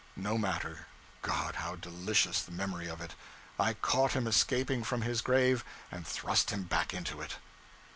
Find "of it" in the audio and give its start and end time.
2.87-3.13